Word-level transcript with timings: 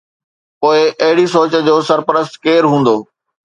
پوءِ 0.59 0.79
اهڙي 1.01 1.25
سوچ 1.33 1.51
جو 1.67 1.75
سرپرست 1.89 2.33
ڪير 2.43 2.61
هوندو؟ 2.71 2.95